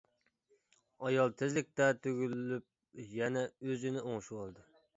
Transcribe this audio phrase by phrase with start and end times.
[1.03, 4.69] ئايال تېزلىكتە تۈگۈلۈپ يەنە ئۆزىنى ئوڭشىۋالدى.